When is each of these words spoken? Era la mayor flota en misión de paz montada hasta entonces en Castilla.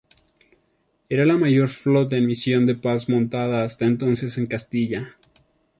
Era 1.09 1.27
la 1.27 1.37
mayor 1.37 1.67
flota 1.69 2.17
en 2.17 2.25
misión 2.25 2.65
de 2.65 2.73
paz 2.73 3.07
montada 3.07 3.63
hasta 3.63 3.85
entonces 3.85 4.35
en 4.39 4.47
Castilla. 4.47 5.15